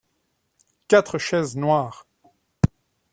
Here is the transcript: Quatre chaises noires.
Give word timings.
Quatre 0.87 1.19
chaises 1.19 1.55
noires. 1.55 2.07